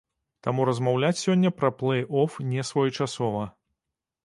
Таму 0.45 0.63
размаўляць 0.69 1.19
сёння 1.25 1.51
пра 1.59 1.69
плэй-оф 1.83 2.41
несвоечасова. 2.55 3.47